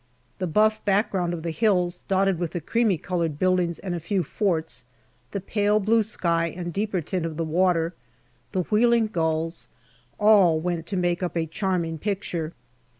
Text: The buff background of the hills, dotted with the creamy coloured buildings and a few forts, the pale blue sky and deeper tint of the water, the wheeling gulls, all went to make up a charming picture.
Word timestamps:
The 0.39 0.47
buff 0.47 0.83
background 0.83 1.31
of 1.31 1.43
the 1.43 1.51
hills, 1.51 2.05
dotted 2.07 2.39
with 2.39 2.53
the 2.53 2.59
creamy 2.59 2.97
coloured 2.97 3.37
buildings 3.37 3.77
and 3.77 3.93
a 3.93 3.99
few 3.99 4.23
forts, 4.23 4.83
the 5.29 5.39
pale 5.39 5.79
blue 5.79 6.01
sky 6.01 6.47
and 6.47 6.73
deeper 6.73 7.01
tint 7.01 7.23
of 7.23 7.37
the 7.37 7.45
water, 7.45 7.93
the 8.51 8.63
wheeling 8.63 9.05
gulls, 9.09 9.67
all 10.19 10.59
went 10.59 10.87
to 10.87 10.97
make 10.97 11.21
up 11.21 11.37
a 11.37 11.45
charming 11.45 11.99
picture. 11.99 12.53